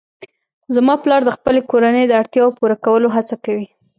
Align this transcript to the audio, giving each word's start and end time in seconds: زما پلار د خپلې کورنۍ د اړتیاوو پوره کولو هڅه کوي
زما 0.75 0.95
پلار 1.03 1.21
د 1.25 1.29
خپلې 1.37 1.61
کورنۍ 1.71 2.03
د 2.07 2.13
اړتیاوو 2.21 2.55
پوره 2.57 2.75
کولو 2.85 3.07
هڅه 3.15 3.35
کوي 3.45 3.67